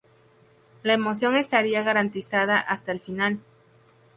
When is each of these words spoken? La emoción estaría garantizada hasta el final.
La 0.81 0.93
emoción 0.93 1.35
estaría 1.35 1.83
garantizada 1.83 2.57
hasta 2.59 2.91
el 2.91 3.01
final. 3.01 3.39